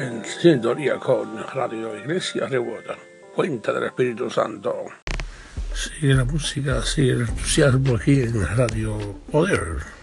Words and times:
en 0.00 0.24
sintonía 0.24 0.96
con 0.96 1.44
Radio 1.54 1.96
Iglesia 1.96 2.46
Rebota, 2.46 2.96
Cuenta 3.34 3.72
del 3.72 3.84
Espíritu 3.84 4.30
Santo. 4.30 4.86
Sigue 5.74 6.14
la 6.14 6.24
música, 6.24 6.82
sigue 6.82 7.12
el 7.12 7.20
entusiasmo 7.22 7.96
aquí 7.96 8.20
en 8.20 8.56
Radio 8.56 9.18
Poder. 9.30 9.97